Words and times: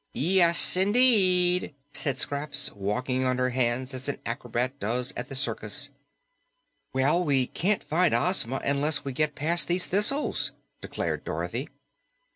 "Yes 0.13 0.75
indeed," 0.77 1.75
said 1.93 2.17
Scraps, 2.17 2.71
walking 2.71 3.23
on 3.23 3.37
her 3.37 3.51
hands 3.51 3.93
as 3.93 4.09
an 4.09 4.17
acrobat 4.25 4.79
does 4.79 5.13
at 5.15 5.29
the 5.29 5.35
circus. 5.35 5.91
"Well, 6.91 7.23
we 7.23 7.45
can't 7.45 7.83
find 7.83 8.11
Ozma 8.11 8.59
unless 8.63 9.05
we 9.05 9.13
get 9.13 9.35
past 9.35 9.67
these 9.67 9.85
thistles," 9.85 10.53
declared 10.81 11.23
Dorothy. 11.23 11.69